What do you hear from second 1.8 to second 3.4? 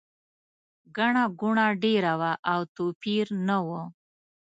ډېره وه او توپیر